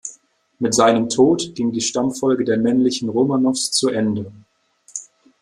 Mit 0.57 0.73
seinem 0.73 1.09
Tod 1.09 1.53
ging 1.53 1.71
die 1.73 1.79
Stammfolge 1.81 2.43
der 2.43 2.57
männlichen 2.57 3.07
Romanows 3.07 3.69
zu 3.69 3.87
Ende. 3.89 4.31